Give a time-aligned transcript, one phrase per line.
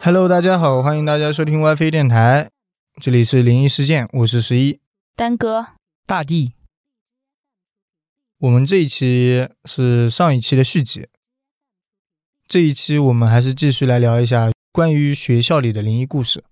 [0.00, 2.48] Hello，大家好，欢迎大家收听 WiFi 电台，
[3.00, 4.83] 这里是灵异事件，我是十一。
[5.16, 5.68] 丹哥，
[6.06, 6.54] 大地，
[8.38, 11.08] 我们这一期是上一期的续集，
[12.48, 16.42] 这一期我们还是继续来聊一下关于学校里的灵异故事。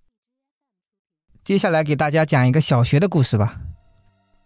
[1.42, 3.58] 接下来给大家讲一个小学的故事吧。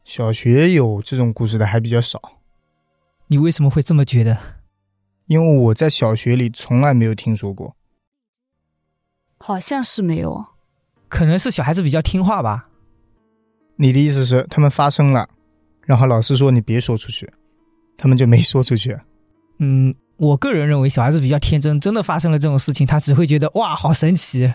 [0.02, 2.38] 小学有这种故事的还比较少，
[3.26, 4.62] 你为什么会这么觉得？
[5.26, 7.76] 因为我在小学里从来没有听说过。
[9.36, 10.46] 好像是没有。
[11.06, 12.70] 可能是小孩子比较听话吧。
[13.76, 15.28] 你的意思是他们发生了，
[15.82, 17.32] 然后老师说你别说出去，
[17.96, 18.98] 他们就没说出去。
[19.58, 24.54] 嗯，我个人认为小孩子比较天真，真的发生了这种事情，他只会觉得哇，好神奇。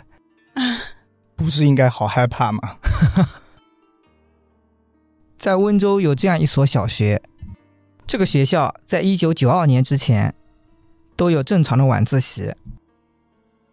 [1.35, 2.75] 不是应该好害怕吗？
[5.37, 7.19] 在温州有这样一所小学，
[8.05, 10.35] 这个学校在一九九二年之前
[11.15, 12.53] 都有正常的晚自习，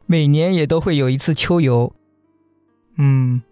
[0.06, 1.94] 每年也都会有一次秋游，
[2.96, 3.42] 嗯，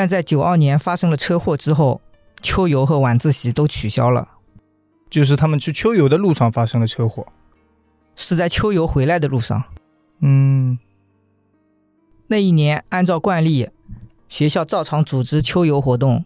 [0.00, 2.00] 但在九二年发生了车祸之后，
[2.40, 4.26] 秋游和晚自习都取消了。
[5.10, 7.26] 就是他们去秋游的路上发生了车祸。
[8.16, 9.62] 是在秋游回来的路上。
[10.20, 10.78] 嗯，
[12.28, 13.68] 那一年，按照惯例，
[14.26, 16.24] 学校照常组织秋游活动。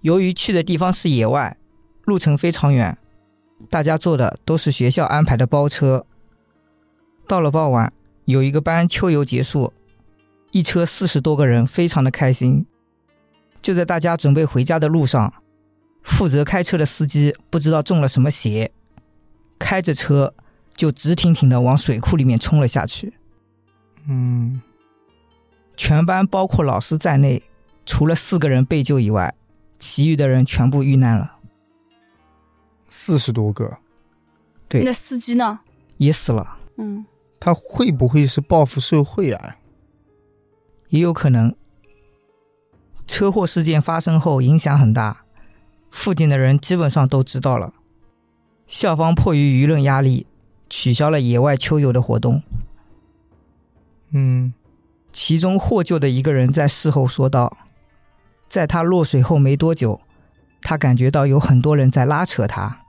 [0.00, 1.56] 由于去的地方是野外，
[2.02, 2.98] 路程非常远，
[3.70, 6.04] 大家坐的都是学校安排的包车。
[7.28, 7.92] 到了傍晚，
[8.24, 9.72] 有一个班秋游结束，
[10.56, 12.64] 一车四十多个人，非常的开心。
[13.60, 15.34] 就在大家准备回家的路上，
[16.02, 18.72] 负责开车的司机不知道中了什么邪，
[19.58, 20.32] 开着车
[20.74, 23.12] 就直挺挺的往水库里面冲了下去。
[24.08, 24.62] 嗯，
[25.76, 27.42] 全班包括老师在内，
[27.84, 29.34] 除了四个人被救以外，
[29.78, 31.36] 其余的人全部遇难了，
[32.88, 33.76] 四十多个，
[34.70, 35.60] 对那司机呢？
[35.98, 37.04] 也死了，嗯，
[37.38, 39.58] 他会不会是报复社会啊？
[40.88, 41.54] 也有可能。
[43.06, 45.24] 车祸事件发生后影响很大，
[45.90, 47.72] 附近的人基本上都知道了。
[48.66, 50.26] 校方迫于舆论压力，
[50.68, 52.42] 取消了野外秋游的活动。
[54.10, 54.52] 嗯，
[55.12, 57.56] 其中获救的一个人在事后说道
[58.48, 60.00] ：“在他落水后没多久，
[60.62, 62.80] 他感觉到有很多人在拉扯他，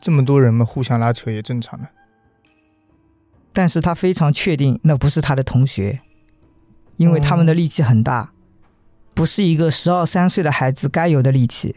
[0.00, 1.88] 这么多人嘛，互相拉扯也正常的。
[3.52, 6.00] 但是他非常确定那不是他的同学，
[6.96, 8.32] 因为他们的力气很大，
[9.14, 11.76] 不是一个十二三岁的孩子该有的力气。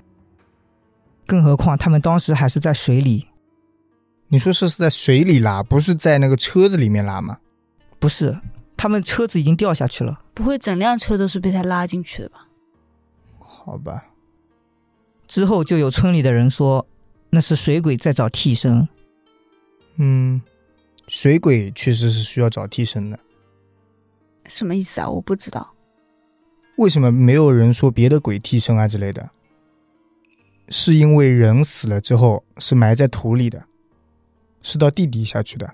[1.26, 3.28] 更何况他们当时还是在水里，
[4.30, 7.38] 你说是是在水里拉，不是在那个车子里面拉吗？
[8.00, 8.40] 不是，
[8.76, 10.22] 他们车子已经掉下去了。
[10.34, 12.48] 不会整辆车都是被他拉进去的吧？
[13.40, 14.06] 好吧，
[15.28, 16.88] 之后就有村里的人说，
[17.30, 18.88] 那是水鬼在找替身。
[19.98, 20.42] 嗯，
[21.08, 23.20] 水鬼确实是需要找替身的。
[24.50, 25.10] 什么意思啊？
[25.10, 25.74] 我不知道。
[26.76, 29.30] 为什么没有人说别的鬼替身啊之类的？
[30.70, 33.64] 是因为人死了之后是埋在土里的，
[34.62, 35.74] 是到地底下去的，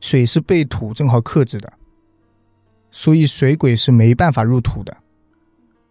[0.00, 1.72] 水是被土正好克制的，
[2.90, 4.96] 所以水鬼是没办法入土的，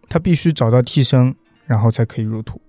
[0.10, 1.34] 他必须找到替身，
[1.66, 2.62] 然后才可以入土。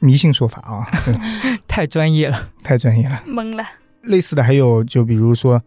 [0.00, 0.86] 迷信说法啊，
[1.66, 3.22] 太专业了，太专业了。
[3.26, 3.64] 懵了。
[4.02, 5.62] 类似的还有，就比如说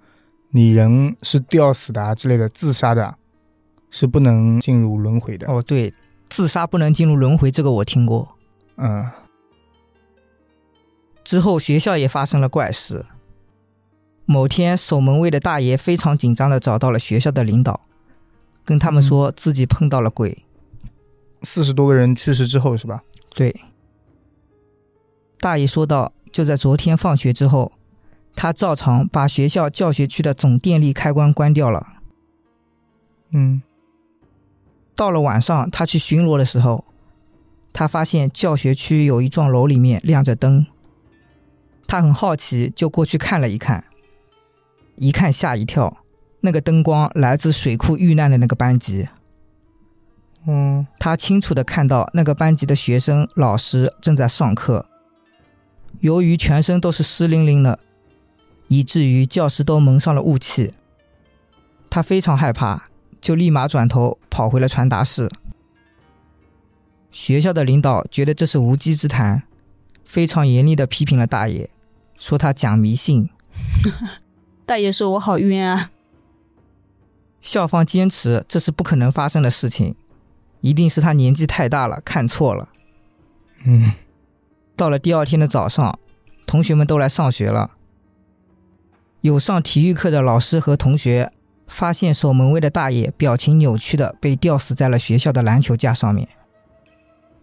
[0.56, 3.18] 你人是吊死的啊之类的，自杀的啊，
[3.92, 5.52] 是不能进入轮回的。
[5.52, 5.94] 哦，对，
[6.30, 8.38] 自杀不能进入轮回，这个我听过。
[8.78, 9.06] 嗯，
[11.26, 13.06] 之后学校也发生了怪事。
[14.24, 17.82] 某天，守门卫的大爷非常紧张的找到了学校的领导，
[18.64, 20.46] 跟他们说自己碰到了鬼。
[21.44, 23.04] 四十多个人去世之后是吧？
[23.32, 23.54] 对，
[25.42, 27.74] 大爷说道，就在昨天放学之后，
[28.36, 31.88] 他照常把学校教学区的总电力开关关掉了。
[33.32, 33.62] 嗯，
[34.96, 36.86] 到了晚上，他去巡逻的时候，
[37.74, 40.66] 他发现教学区有一幢楼里面亮着灯。
[41.88, 43.84] 他很好奇，就过去看了一看。
[44.98, 45.98] 一看吓一跳，
[46.42, 49.08] 那个灯光来自水库遇难的那个班级。
[50.48, 54.86] 嗯，他清楚的看到那个班级的学生、老师正在上课。
[56.00, 57.80] 由于全身都是湿淋淋的，
[58.68, 60.74] 以至于教室都蒙上了雾气。
[61.90, 62.90] 他非常害怕，
[63.22, 65.32] 就立马转头跑回了传达室，
[67.12, 69.44] 学校的领导觉得这是无稽之谈，
[70.04, 71.70] 非常严厉的批评了大爷，
[72.18, 73.30] 说他讲迷信。
[74.66, 75.92] 大爷说我好冤啊！
[77.40, 79.96] 校方坚持这是不可能发生的事情，
[80.60, 82.68] 一定是他年纪太大了，看错了。
[83.64, 83.94] 嗯，
[84.76, 85.98] 到了第二天的早上，
[86.46, 87.75] 同学们都来上学了。
[89.26, 91.32] 有上体育课的老师和同学
[91.66, 96.30] 发现守门卫的大爷表情扭曲的被吊死在了学校的篮球架上面。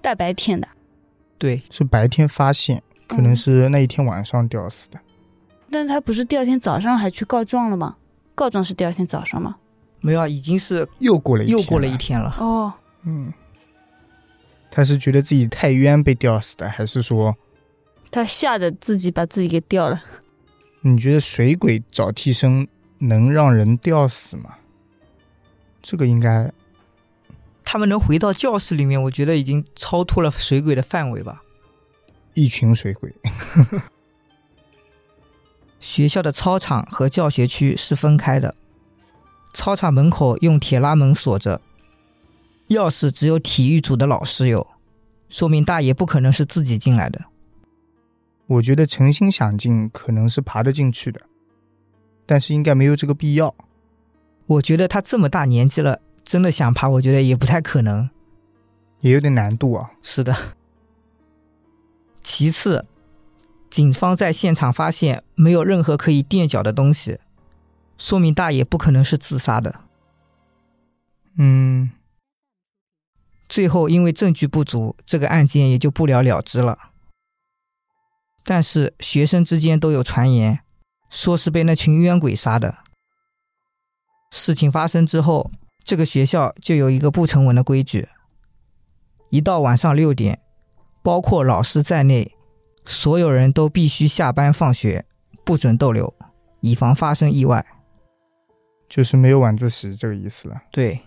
[0.00, 0.68] 大白天的，
[1.38, 5.00] 对，是白天发现，可能是那一天晚上吊死的。
[5.72, 7.96] 但他不是第二天早上还去告状了吗？
[8.36, 9.56] 告状是第二天早上吗？
[10.00, 11.96] 没有啊，已经是又过了一，又过了一。
[11.96, 12.32] 天了。
[12.38, 13.32] 哦，嗯，
[14.70, 17.36] 他是觉得自己太冤被吊死的，还是说
[18.08, 20.00] 他吓得自己把自己给吊了。
[20.82, 22.66] 你觉得水鬼找替身
[22.98, 24.56] 能让人吊死吗？
[25.80, 26.52] 这个应该
[27.64, 31.42] 他们能回到教室里面，我觉得已经超脱了水鬼的范围吧。
[32.34, 33.14] 一群水鬼。
[35.78, 38.54] 学校的操场和教学区是分开的，
[39.52, 41.60] 操场门口用铁拉门锁着，
[42.68, 44.66] 钥匙只有体育组的老师有，
[45.28, 47.24] 说明大爷不可能是自己进来的。
[48.52, 51.20] 我觉得诚心想进可能是爬得进去的，
[52.26, 53.54] 但是应该没有这个必要。
[54.46, 58.10] 我觉得他这么大年纪了，真的想爬，我觉得也不太可能。
[59.00, 59.92] 也有点难度啊。
[60.02, 60.36] 是的。
[62.22, 62.84] 其次，
[63.70, 67.18] 警方在现场发现没有任何可以垫脚的东西，
[67.96, 69.80] 说明大爷不可能是自杀的。
[71.38, 71.90] 嗯，
[73.48, 76.91] 最后因为证据不足，这个案件也就不了了之了。
[78.44, 80.60] 但是学生之间都有传言，
[81.10, 82.78] 说是被那群冤鬼杀的。
[84.30, 85.50] 事情发生之后，
[85.84, 88.08] 这个学校就有一个不成文的规矩：
[89.30, 90.40] 一到晚上六点，
[91.02, 92.34] 包括老师在内，
[92.84, 95.04] 所有人都必须下班放学，
[95.44, 96.14] 不准逗留，
[96.60, 97.64] 以防发生意外。
[98.88, 100.62] 就是没有晚自习这个意思了。
[100.70, 101.00] 对，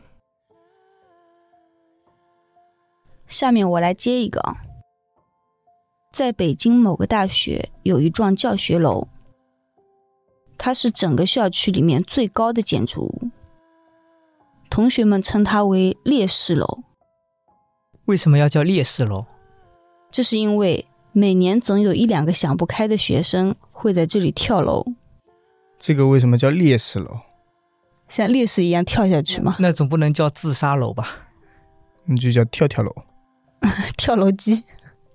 [3.27, 4.57] 下面我来接一个啊，
[6.15, 9.09] 在北京某个大学有一幢教学楼，
[10.57, 13.29] 它是整个校区里面最高的建筑物，
[14.69, 16.83] 同学们称它为烈士楼。
[18.05, 19.25] 为什么要叫烈士楼？
[20.09, 24.85] 这是因为每年总有一两个想不开的学生会在这里跳楼，
[25.77, 27.19] 这个为什么叫烈士楼？
[28.07, 31.27] 像烈士一样跳下去吗，那总不能叫自杀楼吧？
[32.05, 32.95] 那就叫跳跳楼、
[33.97, 34.63] 跳楼机、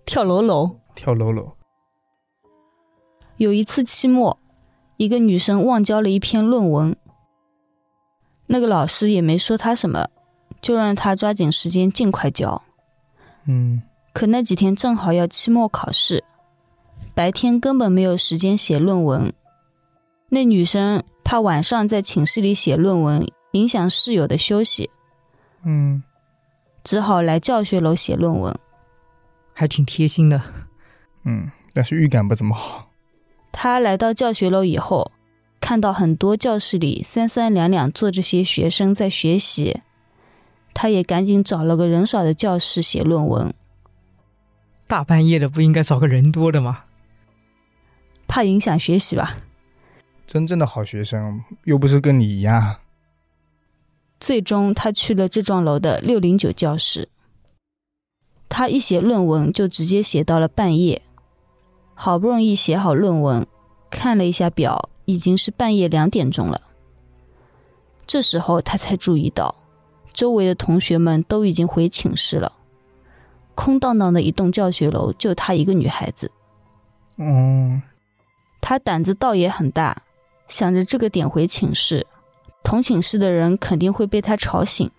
[0.05, 0.77] 跳楼楼。
[1.01, 1.51] 跳楼楼。
[3.39, 4.39] 有一次期末，
[4.99, 6.95] 一个女生忘交了一篇论文，
[8.49, 10.11] 那个老师也没说她什么，
[10.61, 12.63] 就让她抓紧时间尽快交。
[13.47, 13.81] 嗯，
[14.13, 16.23] 可那几天正好要期末考试，
[17.15, 19.33] 白天根本没有时间写论文。
[20.29, 24.91] 那女生怕晚上在寝室里写论文影响室友的休息，
[25.65, 26.03] 嗯，
[26.85, 28.55] 只好来教学楼写论文。
[29.55, 30.43] 还挺贴心的。
[31.25, 32.91] 嗯，但是预感不怎么好。
[33.53, 35.13] 他来到教学楼以后，
[35.61, 39.81] 看到很多教室里三三两两坐着些学生在学习，
[40.73, 43.53] 他也赶紧找了个人少的教室写论文，
[44.87, 46.85] 大半夜的不应该找个人多的吗？
[48.27, 49.37] 怕影响学习吧。
[50.27, 52.77] 真正的好学生又不是跟你一样。
[54.21, 57.09] 最终，他去了这幢楼的六零九教室。
[58.49, 61.03] 他一写论文就直接写到了半夜，
[62.03, 63.47] 好不容易写好论文，
[63.91, 66.59] 看了一下表，已经是半夜两点钟了。
[68.07, 69.55] 这时候，他才注意到，
[70.11, 72.53] 周围的同学们都已经回寝室了，
[73.55, 76.33] 空荡荡的一栋教学楼，就他一个女孩子。
[77.19, 77.83] 嗯，
[78.63, 80.01] 他胆子倒也很大，
[80.49, 82.07] 想着这个点回寝室，
[82.65, 84.91] 同寝室的人肯定会被他吵醒。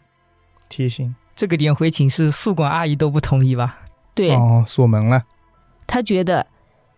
[0.70, 1.16] 提醒。
[1.36, 3.80] 这个点回寝室，宿管阿姨都不同意吧？
[4.14, 5.24] 对，哦，锁门了。
[5.88, 6.46] 他觉得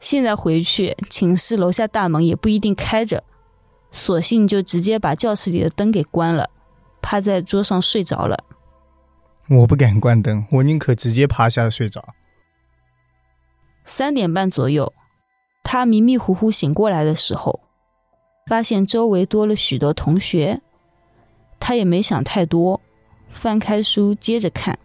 [0.03, 3.23] 现在回去寝室楼下大门也不一定开着，
[3.89, 6.49] 索性就直接把教室里的灯给关了，
[7.01, 8.43] 趴在桌上睡着了。
[9.49, 12.13] 我不敢关灯，我宁可直接趴下睡着。
[13.85, 14.91] 三点半左右，
[15.63, 17.61] 他迷迷糊糊醒过来的时候，
[18.47, 20.61] 发现周围多了许多同学，
[21.61, 22.81] 他也没想太多，
[23.29, 24.77] 翻开书接着看。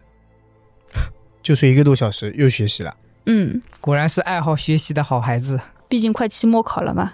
[1.43, 2.97] 就睡一个多小时，又学习了。
[3.31, 5.61] 嗯，果然是爱好学习的好孩子。
[5.87, 7.13] 毕竟快期末考了嘛。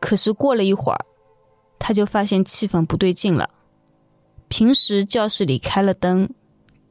[0.00, 1.04] 可是过了一会儿，
[1.78, 3.50] 他就发现气氛不对劲了。
[4.48, 6.28] 平时教室里开了灯，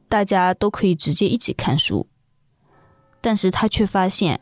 [0.08, 2.06] 大家都可以直接一起看书。
[3.20, 4.40] 但是他却发现，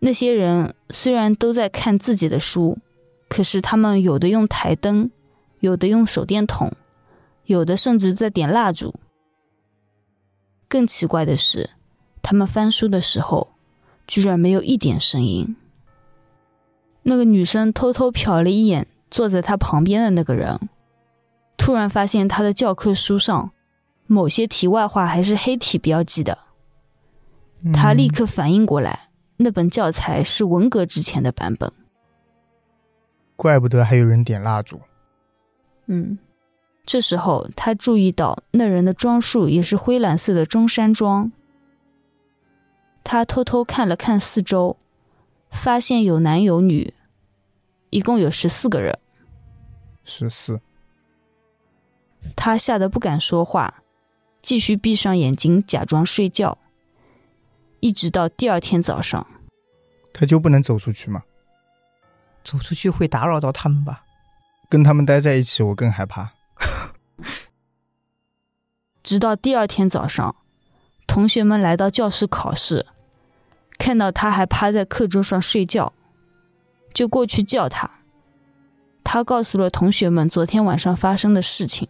[0.00, 2.76] 那些人虽然都在看自己的书，
[3.30, 5.10] 可是他们有的用台灯，
[5.60, 6.70] 有的用手电筒，
[7.46, 8.94] 有的甚至在点蜡烛。
[10.68, 11.70] 更奇怪的是，
[12.22, 13.48] 他们翻书的时候，
[14.06, 15.56] 居然没有一点声音。
[17.02, 20.60] 那个女生偷偷瞟了一眼坐在她旁边的那个人，
[21.56, 23.50] 突然发现他的教科书上
[24.06, 26.38] 某些题外话还是黑体标记的。
[27.72, 31.72] 他立刻反应过来，那本教材是文革之前的版本。
[33.36, 34.80] 怪不得还有人点蜡烛。
[35.86, 36.18] 嗯，
[36.84, 41.32] 这时候他注意到那人的装束也是灰蓝色的中山装。
[43.02, 44.76] 他偷偷看了看四周，
[45.50, 46.94] 发现有男有女，
[47.90, 48.98] 一共有十四个人。
[50.04, 50.60] 十四。
[52.36, 53.82] 他吓得不敢说话，
[54.42, 56.58] 继续闭上眼睛假装睡觉。
[57.80, 59.26] 一直到第二天早上，
[60.12, 61.22] 他就不能走出去吗？
[62.44, 64.04] 走出去会打扰到他们吧？
[64.68, 66.32] 跟他们待在一起，我更害怕。
[69.02, 70.36] 直到第二天早上，
[71.10, 72.86] 同学们来到教室考试，
[73.78, 75.92] 看到他还趴在课桌上睡觉，
[76.94, 77.90] 就过去叫他。
[79.02, 81.88] 他告诉了同学们昨天晚上发生的事情。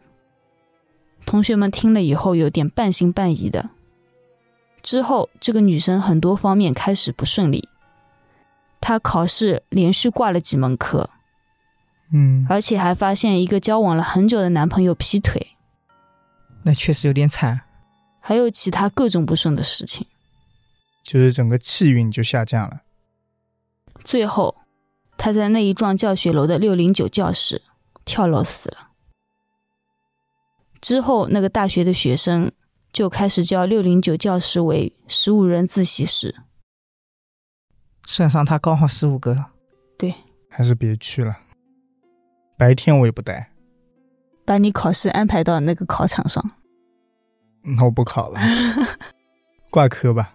[1.27, 3.69] 同学们听了以后，有点半信半疑的。
[4.81, 7.69] 之后，这个女生很多方面开始不顺利，
[8.81, 11.11] 她考试连续挂了几门课，
[12.11, 15.49] 嗯，而且还发现一个交往了很久的男朋友劈腿，
[16.63, 17.61] 那确实有点惨。
[18.31, 20.07] 还有其他各种不顺的事情，
[21.03, 22.83] 就是整个气运就下降了。
[24.05, 24.55] 最后，
[25.17, 27.61] 他在那一幢教学楼的六零九教室
[28.05, 28.91] 跳楼死了。
[30.81, 32.53] 之后，那个大学的学生。
[32.93, 36.35] 就开始叫六零九教室为十五人自习室，
[38.05, 39.47] 算上他刚好十五个。
[39.97, 40.13] 对，
[40.49, 41.37] 还是别去了。
[42.57, 43.53] 白天我也不带。
[44.45, 46.60] 把你考试安排到那个考场上。
[47.63, 48.41] 那我不考了，
[49.71, 50.35] 挂科吧。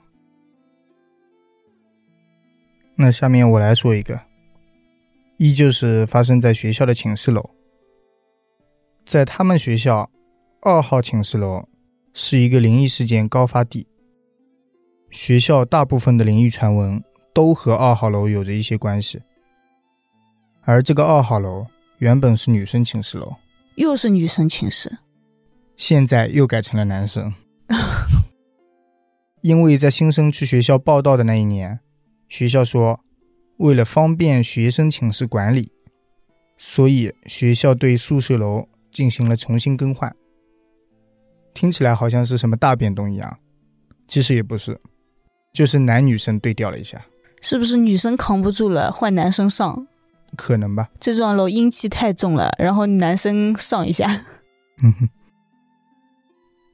[2.96, 4.20] 那下面我来说一个，
[5.38, 7.50] 依旧是发生在学校的寝室楼，
[9.06, 10.10] 在他们学校
[10.62, 11.68] 二号寝室楼。
[12.18, 13.86] 是一个灵异事件高发地，
[15.12, 17.04] 学校大部分的灵异传闻
[17.34, 19.22] 都和二号楼有着一些关系。
[20.62, 21.68] 而这个二号楼
[21.98, 23.36] 原本是女生寝室楼，
[23.76, 24.98] 又是女生寝室，
[25.78, 27.34] 现在又改成了男生。
[29.42, 31.80] 因为在新生去学校报道的那一年，
[32.28, 33.00] 学校说
[33.58, 35.72] 为了方便学生寝室管理，
[36.58, 40.16] 所以学校对宿舍楼进行了重新更换。
[41.54, 43.38] 听起来好像是什么大变动一样，
[44.08, 44.80] 其实也不是，
[45.54, 47.06] 就是男女生对调了一下。
[47.42, 49.88] 是不是女生扛不住了，换男生上？
[50.36, 50.90] 可能吧。
[51.00, 54.26] 这幢楼阴气太重了，然后男生上一下。
[54.82, 55.10] 嗯哼。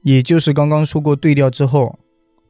[0.02, 1.98] 也就是刚刚说过对调之后，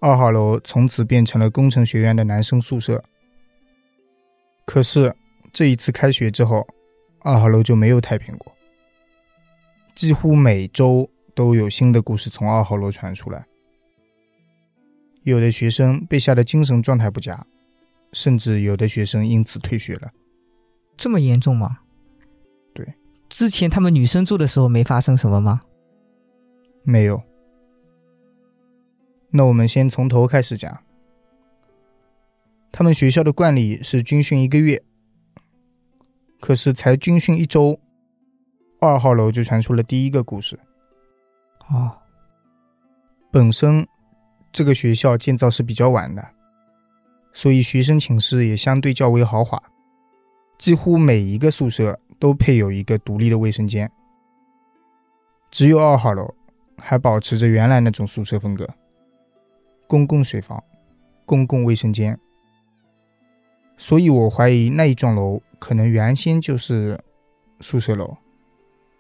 [0.01, 3.03] 二号楼从此变成了工程学院的男生宿舍。
[4.67, 5.15] 可是
[5.53, 6.67] 这一次开学之后，
[7.21, 8.53] 二号楼就没有太平过，
[9.95, 11.09] 几乎每周。
[11.35, 13.43] 都有新的故事从二号楼传出来，
[15.23, 17.47] 有的学生被吓得精神状态不佳，
[18.13, 20.11] 甚至有的学生因此退学了。
[20.95, 21.79] 这么严重吗？
[22.75, 22.87] 对，
[23.31, 25.63] 之前他们女生住的时候没发生什么吗？
[26.83, 27.19] 没有。
[29.33, 30.79] 那我们先从头开始讲。
[32.71, 34.83] 他们学校的惯例是军训一个月，
[36.41, 37.79] 可是才军训一周，
[38.81, 40.59] 二号楼就传出了第一个故事。
[41.69, 41.99] 啊，
[43.31, 43.87] 本身
[44.53, 46.27] 这个学校建造是比较晚的，
[47.33, 49.63] 所以学生寝室也相对较为豪华，
[50.59, 53.91] 几乎每一个宿舍都配有一个独立的卫生间。
[55.51, 56.35] 只有二号楼
[56.79, 58.67] 还保持着原来那种宿舍风格，
[59.93, 60.59] 公共水房、
[61.27, 62.19] 公共卫生间。
[63.77, 66.99] 所以我怀疑那一幢楼可能原先就是
[67.61, 68.17] 宿舍楼，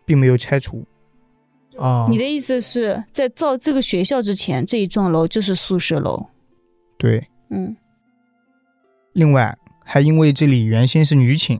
[0.05, 0.85] 并没有拆除。
[1.79, 6.23] 啊，你的意思是在造这个学校之前，这一幢楼就是宿舍楼？
[6.99, 7.75] 对，嗯。
[9.15, 11.59] 另外，还因为这里原先是女寝，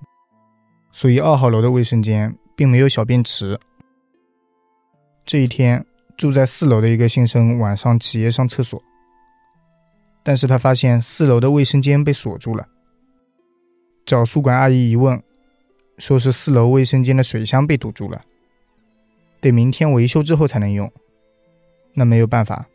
[0.91, 3.59] 所以二号楼的卫生间并没有小便池。
[5.25, 5.83] 这一天，
[6.19, 8.83] 住在四楼的一个新生晚上起夜上厕所，
[10.23, 12.67] 但是他发现四楼的卫生间被锁住了。
[14.05, 15.23] 找宿管阿姨一问，
[15.99, 18.21] 说是四楼卫生间的水箱被堵住了。
[19.41, 20.91] 得明天维修之后才能用。
[21.95, 22.67] 那没有办法，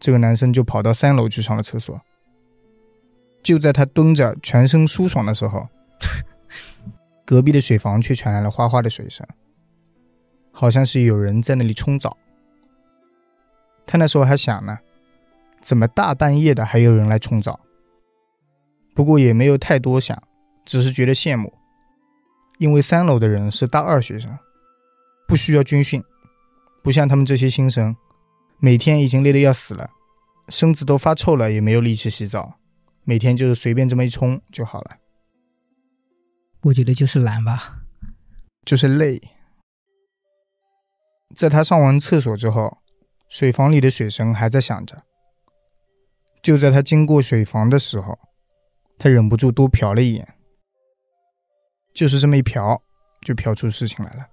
[0.00, 2.00] 这个男生就跑到三楼去上了厕所。
[3.42, 5.66] 就在他蹲着全身舒爽的时候，
[7.24, 9.26] 隔壁的水房却传来了哗哗的水声，
[10.50, 12.16] 好像是有人在那里冲澡。
[13.86, 14.78] 他那时候还想呢，
[15.68, 17.60] 怎么大半夜的还有人来冲澡？
[18.94, 20.18] 不过也没有太多想，
[20.64, 21.52] 只是觉得羡慕，
[22.56, 24.34] 因为三楼的人是大二学生，
[25.26, 26.02] 不需要军训，
[26.82, 27.94] 不像他们这些新生，
[28.60, 29.90] 每天已经累得要死了，
[30.48, 32.54] 身子都发臭了，也没有力气洗澡。
[33.04, 34.96] 每天就是随便这么一冲就好了。
[36.62, 37.80] 我觉得就是懒吧，
[38.64, 39.20] 就是累。
[41.36, 42.78] 在他上完厕所之后，
[43.28, 44.96] 水房里的水声还在响着。
[46.42, 48.18] 就在他经过水房的时候，
[48.98, 50.34] 他忍不住多瞟了一眼。
[51.94, 52.80] 就是这么一瞟，
[53.22, 54.26] 就瞟出事情来了。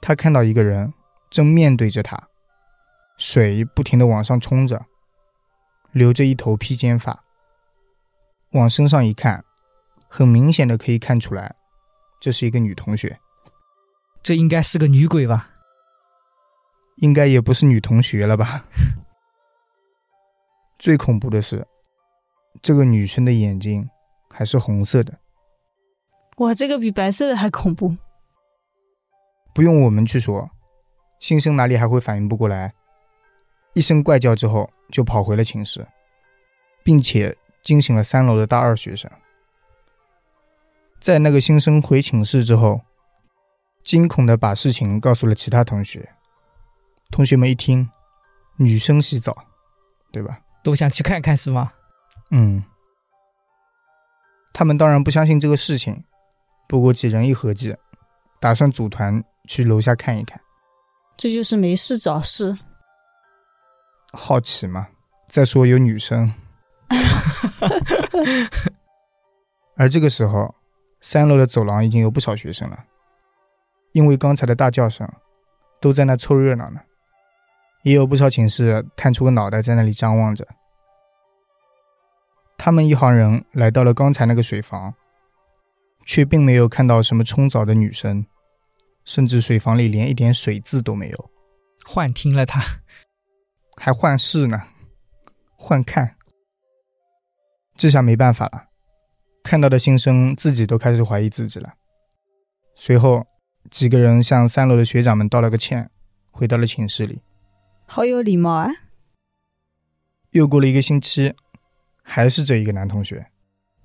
[0.00, 0.92] 他看到一个人
[1.30, 2.28] 正面对着他，
[3.18, 4.84] 水不停的往上冲着。
[5.92, 7.24] 留着一头披肩发，
[8.50, 9.42] 往身上一看，
[10.08, 11.56] 很明显的可以看出来，
[12.20, 13.18] 这是一个女同学。
[14.22, 15.50] 这应该是个女鬼吧？
[16.96, 18.66] 应该也不是女同学了吧？
[20.78, 21.66] 最恐怖的是，
[22.62, 23.88] 这个女生的眼睛
[24.30, 25.18] 还是红色的。
[26.38, 27.96] 哇，这个比白色的还恐怖。
[29.54, 30.50] 不用我们去说，
[31.18, 32.74] 新生哪里还会反应不过来？
[33.74, 34.70] 一声怪叫之后。
[34.88, 35.84] 就跑回了寝室，
[36.84, 39.10] 并且惊醒了三楼的大二学生。
[41.00, 42.82] 在那个新生回寝室之后，
[43.82, 46.08] 惊恐的把事情告诉了其他同学。
[47.10, 47.90] 同学们一听，
[48.58, 49.36] 女生洗澡，
[50.12, 50.40] 对吧？
[50.66, 51.72] 都想去看看是吗？
[52.32, 52.60] 嗯。
[54.52, 56.02] 他们当然不相信这个事情，
[56.66, 57.76] 不过几人一合计，
[58.40, 60.40] 打算组团去楼下看一看。
[61.16, 62.58] 这就是没事找事。
[64.12, 64.88] 好奇嘛？
[65.28, 66.34] 再说有女生，
[69.76, 70.52] 而这个时候，
[71.00, 72.84] 三楼的走廊已经有不少学生了，
[73.92, 75.08] 因为刚才的大叫声，
[75.80, 76.80] 都在那凑热闹呢。
[77.86, 80.44] 也有不少寝室探出个脑袋在那里张望着。
[82.58, 84.92] 他们一行人来到了刚才那个水房，
[86.04, 88.26] 却并没有看到什么冲澡的女生，
[89.04, 91.30] 甚至水房里连一点水渍都没有。
[91.84, 92.60] 幻听了他。
[93.76, 94.60] 还幻视呢，
[95.54, 96.16] 幻看，
[97.76, 98.64] 这下没办法了。
[99.44, 101.74] 看到的新生自己都开始怀疑自己了。
[102.74, 103.24] 随后，
[103.70, 105.88] 几个人向三楼的学长们道了个歉，
[106.32, 107.20] 回到了寝室里。
[107.86, 108.68] 好有礼貌啊！
[110.30, 111.34] 又过了一个星期，
[112.02, 113.30] 还是这一个男同学，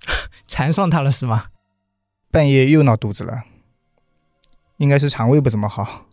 [0.47, 1.45] 缠上他了是吗？
[2.29, 3.43] 半夜又闹肚子了，
[4.77, 6.07] 应该是肠胃不怎么好，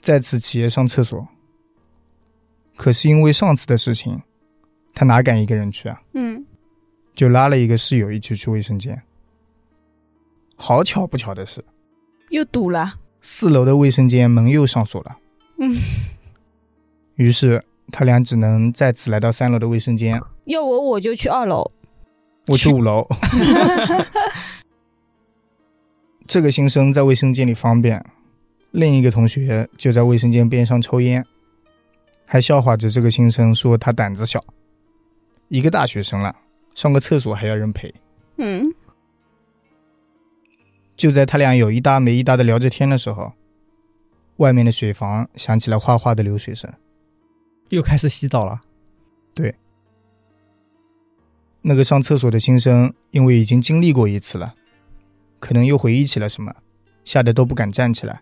[0.00, 1.28] 再次起夜上厕所。
[2.76, 4.22] 可是因为上次的事情，
[4.94, 6.02] 他哪敢一个人去啊？
[6.14, 6.44] 嗯，
[7.14, 9.02] 就拉了一个室友一起去卫生间。
[10.56, 11.64] 好巧不巧的是，
[12.30, 12.98] 又堵了。
[13.20, 15.18] 四楼的卫生间门又上锁了。
[15.58, 15.74] 嗯，
[17.20, 20.18] 于是他俩只能再次来到三楼的卫生间。
[20.44, 21.70] 要我我就去二楼，
[22.46, 23.06] 我去五楼。
[26.26, 28.02] 这个新生在卫生间里方便，
[28.70, 31.22] 另一个同学就在卫生间边上抽烟。
[32.24, 34.42] 还笑话着这个新生说他胆子小，
[35.48, 36.34] 一个大学生了，
[36.74, 37.94] 上个厕所还要人陪。
[38.38, 38.72] 嗯。
[40.96, 43.34] 就在他俩有一搭没一搭的聊着天的时候，
[44.36, 46.72] 外面的水房响起了哗哗的流水声，
[47.70, 48.60] 又开始洗澡了。
[49.34, 49.56] 对，
[51.62, 54.54] 那个上厕所的新生因为已经经历过一次了，
[55.40, 56.54] 可能又回忆起了什么，
[57.04, 58.20] 吓得都不敢站起来。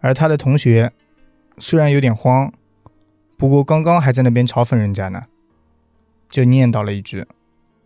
[0.00, 0.92] 而他的同学。
[1.62, 2.50] 虽然有点慌，
[3.36, 5.26] 不过刚刚还在那边嘲讽人家呢，
[6.30, 7.26] 就念叨了一句，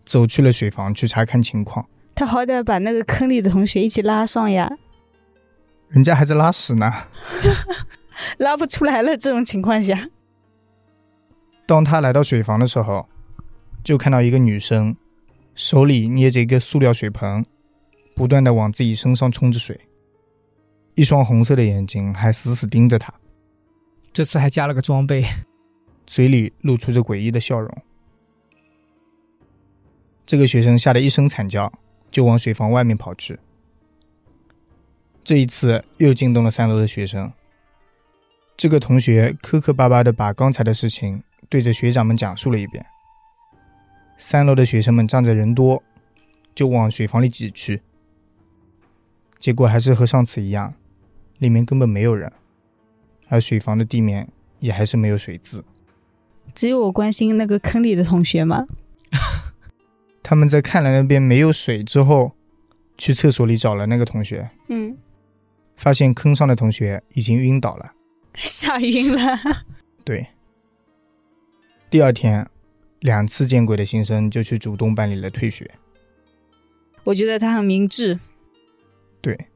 [0.07, 1.89] 走去了水房去查看情况。
[2.15, 4.71] 他好歹把那个坑里的同学一起拉上呀，
[5.89, 6.93] 人家还在拉屎呢，
[8.39, 9.17] 拉不出来了。
[9.17, 10.09] 这种情况下，
[11.67, 13.09] 当他来到水房的时候，
[13.83, 14.97] 就看到一个女生
[15.55, 17.45] 手里捏着一个塑料水盆，
[18.15, 19.81] 不断的往自己身上冲着水，
[20.95, 23.13] 一双红色的眼睛还死死盯着他。
[24.13, 25.25] 这次还加了个装备，
[26.07, 27.83] 嘴里露出着诡异的笑容。
[30.27, 31.73] 这个学生吓得一声惨叫，
[32.11, 33.39] 就往水房外面跑去。
[35.23, 37.33] 这一次又惊动了三楼的学生。
[38.57, 42.85] 这个同学磕磕巴巴的把刚才的事情对着学长们讲述了一遍。
[44.17, 45.83] 三楼的学生们仗着人多，
[46.55, 47.83] 就往水房里挤去。
[49.39, 50.73] 结果还是和上次一样，
[51.39, 52.33] 里面根本没有人。
[53.29, 54.29] 而水房的地面
[54.61, 55.65] 也还是没有水渍。
[56.55, 58.65] 只有我关心那个坑里的同学吗？
[60.23, 62.33] 他们在看了那边没有水之后，
[62.97, 64.97] 去厕所里找了那个同学，嗯，
[65.75, 67.94] 发现坑上的同学已经晕倒了。
[68.35, 69.65] 吓晕了。
[70.05, 70.27] 对，
[71.91, 72.47] 第二天，
[73.01, 75.71] 两次见鬼的新生就去主动办理了退学。
[77.05, 78.19] 我觉得他很明智。
[79.21, 79.47] 对，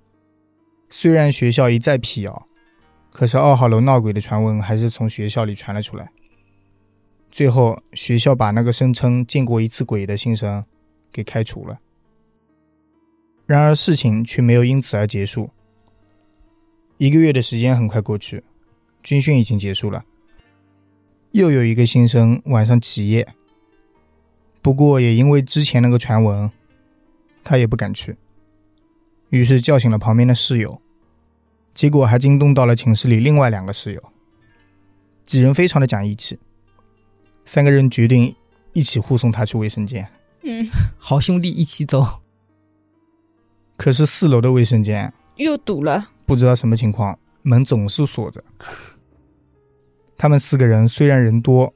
[0.88, 2.46] 虽然学校一再辟谣，
[3.10, 6.10] 可是二号楼闹鬼的传闻还是从学校里传了出来。
[7.30, 10.64] 最后，学校把那个声称见过一次鬼的新生
[11.12, 11.78] 给开除了。
[13.44, 15.50] 然而，事情却没有因此而结束。
[16.96, 18.42] 一个月的时间很快过去，
[19.02, 20.04] 军训已经结束了。
[21.32, 23.28] 又有一个新生晚上起夜，
[24.62, 26.50] 不过也因为之前那个传闻，
[27.44, 28.16] 他也不敢去。
[29.30, 30.80] 于是叫醒了旁边的室友，
[31.74, 34.02] 结果还惊动到了寝室里另外两个室友。
[35.26, 36.38] 几人非常的讲义气，
[37.44, 38.34] 三个人决定
[38.72, 40.10] 一起护送他去卫生间。
[40.44, 42.22] 嗯，好兄弟一起走。
[43.76, 46.08] 可是四楼的卫生间又堵了。
[46.24, 48.44] 不知道什么情况，门总是锁着。
[50.16, 51.72] 他们四个人虽然人多，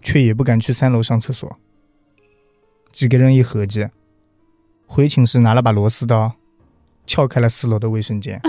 [0.00, 1.56] 却也不敢去三楼上厕所。
[2.90, 3.88] 几个人一合计，
[4.86, 6.34] 回寝室拿了把螺丝刀，
[7.06, 8.40] 撬开了四楼的卫生间。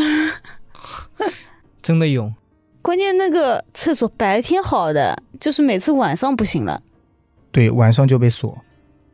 [1.84, 2.34] 真的有，
[2.82, 6.82] 关键那个厕所白天好的，就是每次晚上不行了。
[7.52, 8.58] 对，晚上就被锁，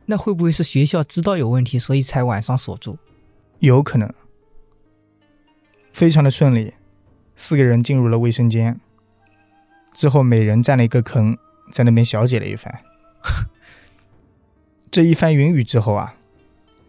[0.06, 2.96] 那会不会是学校知道有问题，所以才晚上锁住？
[3.58, 4.08] 有可能。
[5.92, 6.72] 非常的顺利，
[7.42, 8.78] 四个人进入了卫生间。
[9.94, 11.34] 之后，每人占了一个坑，
[11.72, 12.70] 在那边小解了一番。
[14.92, 16.14] 这一番云雨之后啊，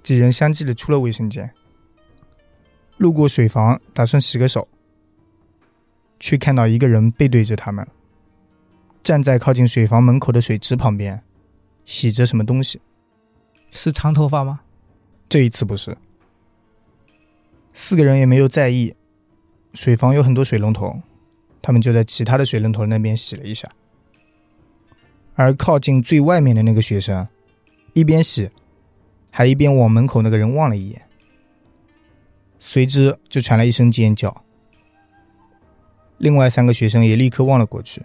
[0.03, 1.49] 几人相继的出了卫生间，
[2.97, 4.67] 路过水房，打算洗个手，
[6.19, 7.87] 却看到一个人背对着他们，
[9.01, 11.23] 站在靠近水房门口的水池旁边，
[11.85, 12.81] 洗着什么东西。
[13.69, 14.59] 是长头发吗？
[15.29, 15.97] 这一次不是。
[17.73, 18.93] 四个人也没有在意，
[19.73, 21.01] 水房有很多水龙头。
[21.63, 23.69] 他们就在其他的水龙头那边洗了一下，
[25.35, 27.27] 而靠近最外面的那个学生，
[27.93, 28.49] 一边洗，
[29.29, 31.03] 还一边往门口那个人望了一眼，
[32.57, 34.43] 随之就传来一声尖叫。
[36.17, 38.01] 另外三个学生也立刻望了过去，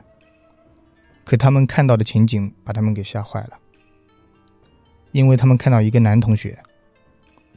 [1.24, 3.58] 可他们看到的情景把他们给吓坏了，
[5.12, 6.58] 因为他们看到一个男同学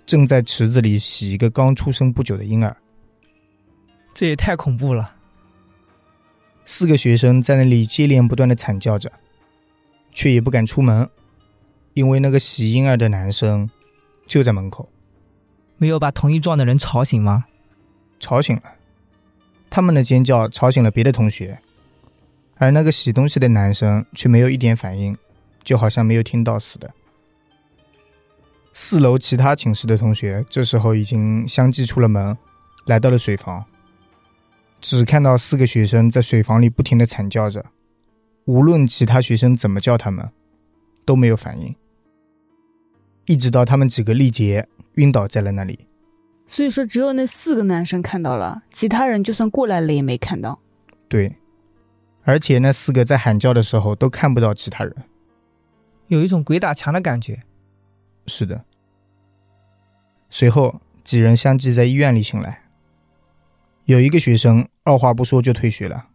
[0.05, 2.77] 正在池子里洗一个刚出生不久的婴儿，
[4.19, 5.15] 这也太恐怖了。
[6.65, 9.13] 四个学生在那里接连不断的惨叫着，
[10.11, 11.09] 却也不敢出门，
[11.93, 13.71] 因为那个洗婴儿的男生
[14.27, 14.89] 就在门口。
[15.77, 17.45] 没有把同一幢的人吵醒吗？
[18.19, 18.63] 吵醒了，
[19.69, 21.61] 他们的尖叫吵醒了别的同学，
[22.57, 25.17] 而那个洗东西的男生却没有一点反应，
[25.63, 26.93] 就好像没有听到似的。
[28.73, 32.37] 四楼其他寝室的同学这时候已经相继出了门，
[32.83, 33.63] 来到了水房。
[34.81, 37.65] 只看到四个学生在水房里不停的惨叫着，
[38.45, 40.29] 无论其他学生怎么叫他们，
[41.05, 41.75] 都没有反应，
[43.25, 45.85] 一直到他们几个力竭晕倒在了那里。
[46.47, 50.57] 所以说，只有那四个男生看到了，其他人就算过来了也没看到。
[51.07, 51.35] 对，
[52.23, 54.95] 而且那四个在喊叫的时候都看不到其他人，
[56.07, 57.39] 有一种鬼打墙的感觉。
[58.25, 58.63] 是的。
[60.29, 62.63] 随后几人相继在医院里醒来。
[63.89, 66.09] 有一个学生二话不说就退学了，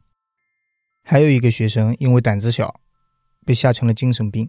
[1.03, 2.79] 还有一个学生因为胆子小，
[3.45, 4.49] 被吓成了精神病，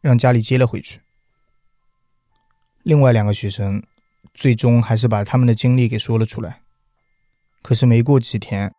[0.00, 1.00] 让家里接了回去。
[2.84, 3.82] 另外两个学生
[4.32, 6.60] 最终还是把他们的经历给说了出来，
[7.62, 8.72] 可是没过几天，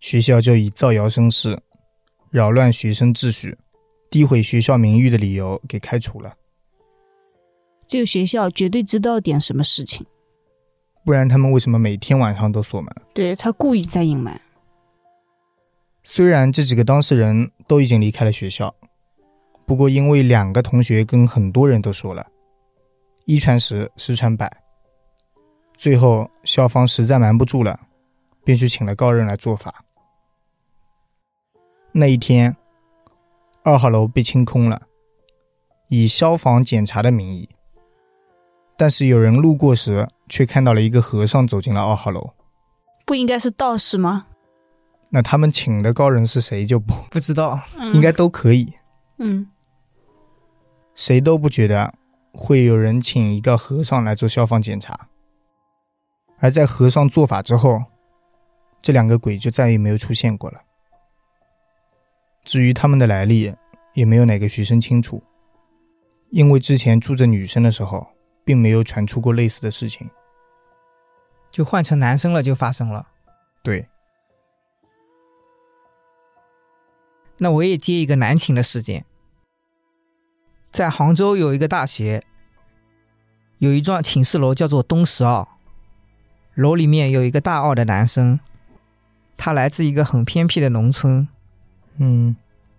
[0.00, 1.62] 学校就以造谣生事、
[2.30, 3.56] 扰乱学生秩序、
[4.10, 6.36] 诋毁学校名誉的理由给开除了。
[7.86, 10.04] 这个学校绝对知道点什么事情。
[11.04, 12.94] 不然他们为什么每天晚上都锁门？
[13.14, 14.40] 对他故意在隐瞒。
[16.02, 18.74] 虽然这几个当事人都已经离开了学校，
[19.66, 22.26] 不过因为两个同学跟很多人都说了，
[23.24, 24.50] 一传十，十传百，
[25.74, 27.78] 最后校方实在瞒不住了，
[28.44, 29.84] 便去请了高人来做法。
[31.92, 32.56] 那一天，
[33.62, 34.82] 二号楼被清空了，
[35.88, 37.48] 以消防检查的名义。
[38.76, 42.30] 但是有人路过时，却看到了一个和尚走进了二号楼。
[43.04, 44.28] 不应该是道士吗？
[45.10, 47.60] 那他们请的高人是谁就不 不知道，
[47.92, 48.72] 应该都可以。
[49.18, 49.48] 嗯，
[50.94, 51.92] 谁都不觉得
[52.32, 55.08] 会有人请一个和尚来做消防检查。
[56.38, 57.82] 而在和尚做法之后，
[58.80, 60.60] 这两个鬼就再也没有出现过了。
[62.44, 63.52] 至于他们的来历，
[63.92, 65.22] 也没有哪个学生清楚，
[66.30, 68.06] 因为之前住着女生的时候，
[68.44, 70.08] 并没有传出过类似的事情。
[71.50, 73.08] 就换成男生了，就发生了。
[73.62, 73.88] 对，
[77.38, 79.04] 那我也接一个男寝的事件。
[80.70, 82.22] 在杭州有一个大学，
[83.58, 85.46] 有一幢寝室楼叫做东十二，
[86.54, 88.38] 楼里面有一个大二的男生，
[89.36, 91.28] 他来自一个很偏僻的农村。
[91.96, 92.36] 嗯，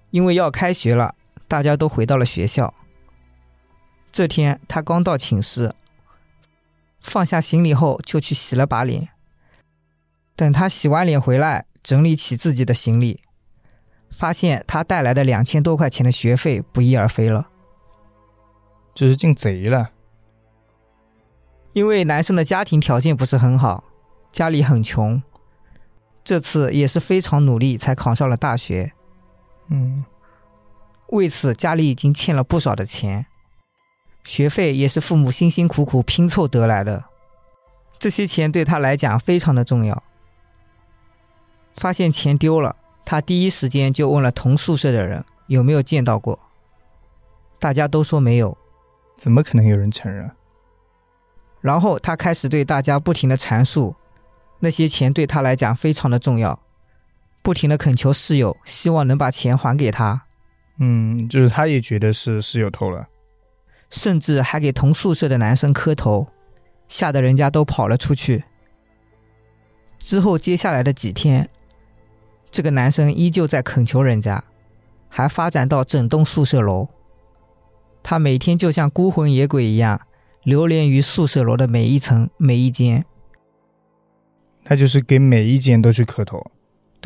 [0.09, 1.13] 因为要开学了，
[1.47, 2.73] 大家都回到了学校。
[4.11, 5.75] 这天他刚到寝室，
[7.01, 9.09] 放下行李后就去洗了把脸。
[10.35, 13.21] 等他洗完脸回来，整理起自己的行李，
[14.09, 17.49] 发现他带来的两千多块钱的学费不翼而飞了。
[18.93, 19.91] 这是进贼了。
[21.73, 23.83] 因为男生的家庭条件不是很好，
[24.31, 25.21] 家里很穷，
[26.23, 28.91] 这次也是非常努力才考上了大学。
[29.69, 30.03] 嗯，
[31.09, 33.25] 为此家里已经欠了不少的钱，
[34.23, 37.05] 学费也是父母辛辛苦苦拼凑得来的，
[37.99, 40.03] 这些钱对他来讲非常的重要。
[41.75, 46.39] 发现钱丢了，他第一时间就问了同宿舍的人有没有见到过，
[47.59, 48.57] 大家都说没有。
[49.17, 50.31] 怎么可能有人承认？
[51.59, 53.95] 然后他开始对大家不停的阐述，
[54.59, 56.59] 那些钱对他来讲非常的重要，
[57.41, 60.23] 不停的恳求室友，希望能把钱还给他，
[60.79, 63.07] 嗯，就是他也觉得是室友偷了。
[63.91, 66.27] 甚至还给同宿舍的男生磕头，
[66.87, 68.43] 吓得人家都跑了出去。
[69.99, 71.47] 之后接下来的几天，
[72.49, 74.43] 这个男生依旧在恳求人家，
[75.07, 76.87] 还发展到整栋宿舍楼。
[78.01, 80.01] 他每天就像孤魂野鬼一样，
[80.43, 83.05] 流连于宿舍楼的每一层每一间。
[84.63, 86.43] 他就是给每一间都去磕头，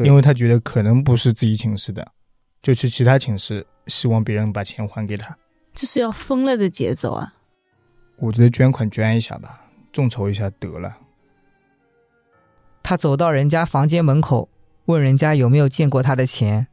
[0.03, 2.13] 因为他觉得可能不是自己寝室的，
[2.61, 5.37] 就去其他寝室，希望别人把钱还给他。
[5.75, 7.33] 这是要疯了的节奏啊！
[8.17, 10.97] 我觉得捐款捐一下吧，众筹一下得了。
[12.81, 14.47] 他走到人家房间门口，
[14.85, 16.67] 问人家有没有见过他的钱，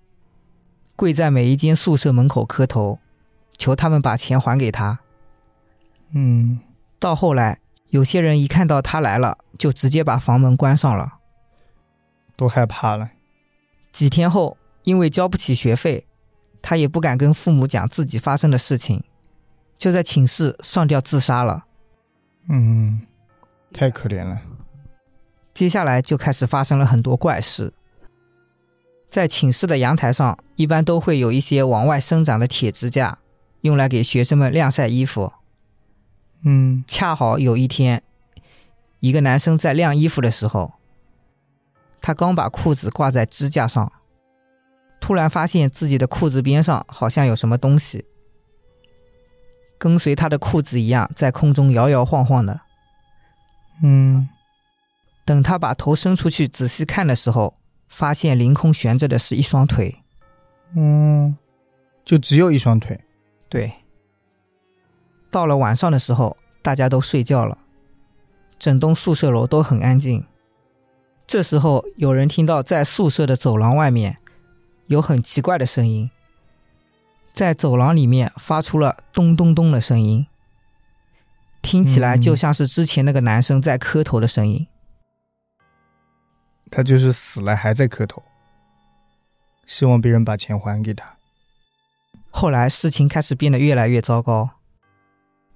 [0.94, 3.00] 跪在每一间宿舍门口磕头，
[3.58, 5.00] 求他们把钱还给他。
[6.14, 6.60] 嗯，
[7.00, 11.14] 到后来，有些人一看到他来了，就直接把房门关上了。
[12.36, 13.10] 都害怕了。
[13.90, 16.06] 几天后，因为交不起学费，
[16.62, 19.02] 他也不敢跟父母讲自己发生的事情，
[19.76, 21.64] 就在寝室上吊自杀了。
[22.48, 23.02] 嗯，
[23.72, 24.40] 太可怜了。
[25.52, 27.74] 接下来就开始发生了很多怪事。
[29.10, 33.18] 在寝室的阳台上，一般都会有一些往外生长的铁支架，
[33.60, 35.32] 用来给学生们晾晒衣服。
[36.44, 38.02] 嗯，恰好有一天，
[39.00, 40.72] 一个男生在晾衣服的时候，
[42.00, 43.92] 他刚把裤子挂在支架上，
[45.02, 48.04] 突然发现自己的裤子边上好像有什么东西，
[49.76, 52.58] 跟随他的裤子一样在空中摇摇晃晃的。
[53.82, 54.28] 嗯，
[55.24, 57.52] 等他把头伸出去仔细看的时候，
[57.88, 59.92] 发现凌空悬着的是一双腿。
[60.76, 61.36] 嗯，
[62.04, 62.98] 就只有一双腿。
[63.48, 63.72] 对，
[65.32, 67.58] 到了晚上的时候，大家都睡觉了，
[68.56, 70.24] 整栋宿舍楼都很安静。
[71.26, 74.16] 这时候，有人听到在宿舍的走廊外面
[74.92, 76.10] 有很奇怪的声音，
[77.32, 80.26] 在走廊里面发出了咚咚咚的声音，
[81.62, 84.66] 听起来就像是之前那个男生在磕头的声音。
[86.70, 88.22] 他就是死了还在磕头，
[89.66, 91.16] 希望别人把钱还给他。
[92.30, 94.50] 后来事情开始变得越来越糟糕。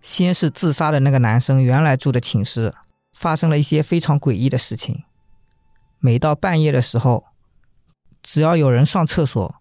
[0.03, 2.75] 先是自杀的那个男生原来住的寝室
[3.13, 5.05] 发生了一些非常诡异的事情。
[5.99, 7.25] 每到半夜的时候，
[8.27, 9.55] 只要有人上厕所，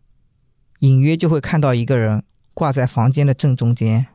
[0.80, 2.24] 隐约就会看到一个人
[2.56, 4.08] 挂在房间的正中间。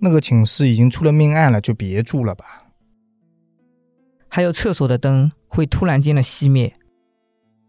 [0.00, 2.72] 那个寝室已经出了命案了，就别住了吧。
[4.28, 6.76] 还有厕所的灯会突然间的熄灭。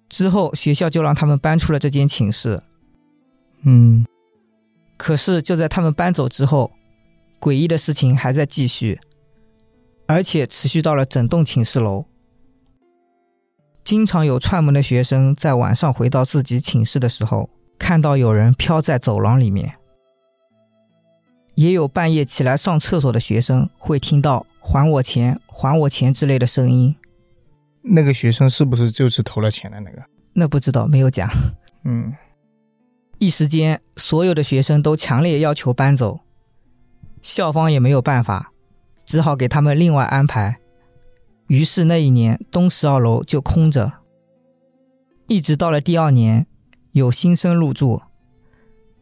[0.09, 2.63] 之后学校就让他们搬出了这间寝室。
[3.61, 4.07] 嗯，
[4.97, 6.71] 可是就在他们搬走之后，
[7.39, 8.99] 诡异的事情还在继续，
[10.07, 12.05] 而且持续到了整栋寝室楼。
[13.89, 17.49] 经常有串门的学生在晚上回到自己寝室的时候，
[17.79, 19.77] 看到有人飘在走廊里面。
[21.55, 26.95] 也有半夜起来上厕所的学生会听到“还我钱，还我钱”之类的声音。
[27.81, 30.03] 那个学生是不是就是投了钱的那个？
[30.33, 31.27] 那不知道，没有讲。
[31.83, 32.13] 嗯，
[33.17, 36.19] 一时间，所有的学生都强烈要求搬走，
[37.23, 38.51] 校方也没有办法，
[39.03, 40.59] 只好给他们另外安排。
[41.49, 43.91] 于是那一年东十二楼就空着，
[45.27, 46.45] 一直到了第二年，
[46.91, 48.03] 有新生入住，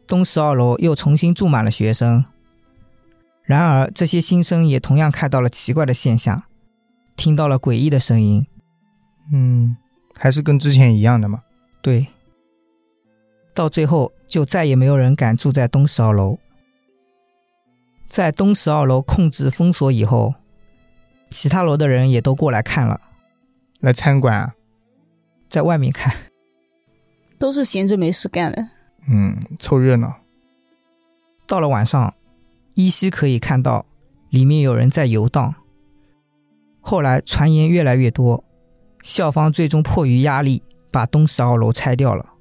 [0.06, 2.24] 东十二楼又重新住满了学生。
[3.42, 6.42] 然而这些新生也同样看到了奇怪的现象，
[7.16, 8.46] 听到了诡异的声音。
[9.30, 9.76] 嗯，
[10.16, 11.42] 还是跟之前一样的吗。
[11.82, 12.06] 对，
[13.52, 16.38] 到最后就再也没有人敢住在东十二楼。
[18.08, 20.34] 在东十二楼控制封锁以后，
[21.30, 23.00] 其他楼的人也都过来看了，
[23.80, 24.54] 来参观啊。
[25.48, 26.14] 在外面看。
[27.38, 28.68] 都是闲着没事干的。
[29.08, 30.16] 嗯，凑热闹。
[31.46, 32.14] 到了晚上，
[32.74, 33.86] 依稀可以看到
[34.28, 35.54] 里面有人在游荡。
[36.80, 38.44] 后来传言越来越多，
[39.02, 42.34] 校方最终迫于压力把东十二楼拆掉了。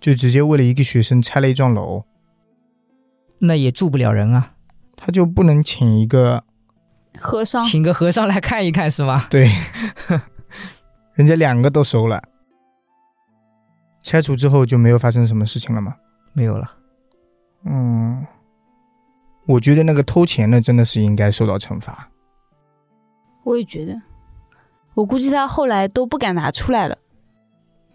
[0.00, 2.04] 就直接为了一个学生拆了一幢楼，
[3.38, 4.54] 那也住不了人啊，
[4.96, 6.44] 他就不能请一个？
[7.20, 9.26] 和尚请个和尚来看一看是吗？
[9.30, 9.50] 对，
[11.14, 12.22] 人家两个都收了。
[14.02, 15.94] 拆除之后就没有发生什么事情了吗？
[16.32, 16.70] 没有了。
[17.64, 18.24] 嗯，
[19.46, 22.08] 我觉得那个偷钱的真的是应该受到惩罚。
[23.44, 24.00] 我也觉得，
[24.94, 26.96] 我估计他后来都不敢拿出来了。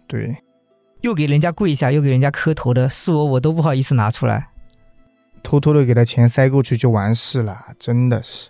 [0.05, 0.37] 对，
[1.01, 4.49] 又给人家跪下，又给人家磕头的，是我我都不好意思拿出来。
[5.41, 8.49] 偷偷的给他钱塞过去就完事了，真的是。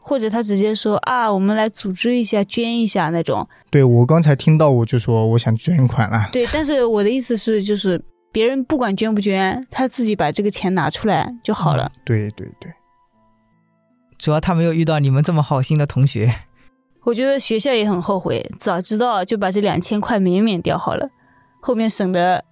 [0.00, 3.46] 或者他直接说啊，我们来组织一下，捐一下那种。
[3.70, 6.28] 对我刚才听到我就说我想捐款了。
[6.32, 11.92] 对，但是我的意思是，就是别人不管捐不捐，他自己把这个钱拿出来就好了。
[12.04, 12.72] 对对对，
[14.18, 16.34] 主要他没有遇到你们这么好心的同学。
[17.04, 21.08] 我觉得学校也很后悔，早知道就把这两千块免免掉好了，
[21.62, 22.44] 后面省得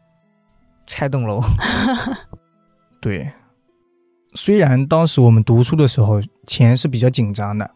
[0.87, 1.41] 拆栋楼。
[3.01, 3.31] 对，
[4.35, 7.71] 虽然当时我们读书的时候钱是比较紧张的，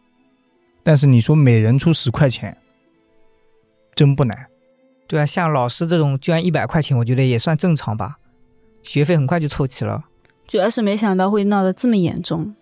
[0.83, 2.57] 但是你说每人出十块钱，
[3.95, 4.47] 真不难。
[5.07, 8.17] 对啊，像老师这种捐一百块钱，我觉得也算正常吧，
[8.81, 10.05] 学费很快就凑齐了。
[10.47, 12.55] 主要是没想到会闹得这么严重。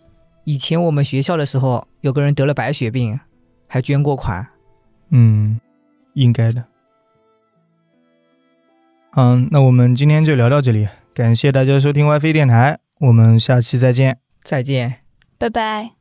[0.43, 3.19] 以前我们学校的时候，有个人得了白血病，
[3.67, 4.47] 还捐过款。
[5.09, 5.59] 嗯，
[6.13, 6.65] 应该的。
[9.15, 14.19] 嗯，那我们今天就聊到这里，感谢大家收听 WiFi 电台，我们下期再见。
[14.43, 14.99] 再见。
[15.37, 16.00] 拜拜。